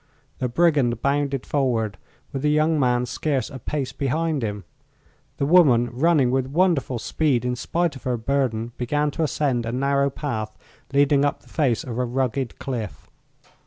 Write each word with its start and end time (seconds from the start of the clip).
The 0.39 0.49
brigand 0.49 0.99
bounded 1.03 1.45
forward, 1.45 1.99
with 2.33 2.41
the 2.41 2.49
young 2.49 2.79
man 2.79 3.05
scarce 3.05 3.51
a 3.51 3.59
pace 3.59 3.91
behind 3.91 4.43
him. 4.43 4.63
The 5.37 5.45
woman, 5.45 5.91
running 5.91 6.31
with 6.31 6.47
wonderful 6.47 6.97
speed 6.97 7.45
in 7.45 7.55
spite 7.55 7.95
of 7.95 8.01
her 8.05 8.17
burden, 8.17 8.71
began 8.77 9.11
to 9.11 9.21
ascend 9.21 9.63
a 9.63 9.71
narrow 9.71 10.09
path 10.09 10.57
leading 10.91 11.23
up 11.23 11.41
the 11.41 11.49
face 11.49 11.83
of 11.83 11.99
a 11.99 12.03
rugged 12.05 12.57
cliff. 12.57 13.11